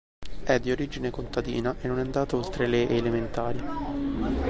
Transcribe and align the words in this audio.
È 0.43 0.57
di 0.59 0.71
origine 0.71 1.11
contadina 1.11 1.75
e 1.79 1.87
non 1.87 1.99
è 1.99 2.01
andato 2.01 2.35
oltre 2.35 2.65
le 2.65 2.89
elementari. 2.89 3.61